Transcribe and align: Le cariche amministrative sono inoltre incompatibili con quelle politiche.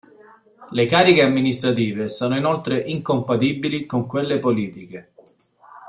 Le 0.71 0.85
cariche 0.87 1.21
amministrative 1.21 2.07
sono 2.09 2.35
inoltre 2.35 2.79
incompatibili 2.81 3.85
con 3.85 4.07
quelle 4.07 4.39
politiche. 4.39 5.13